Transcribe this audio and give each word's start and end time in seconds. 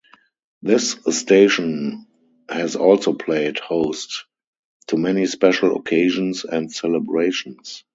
This 0.63 0.93
station 1.11 2.07
has 2.49 2.75
also 2.75 3.13
played 3.13 3.59
host 3.59 4.25
to 4.87 4.97
many 4.97 5.27
special 5.27 5.75
occasions 5.75 6.43
and 6.43 6.73
celebrations. 6.73 7.83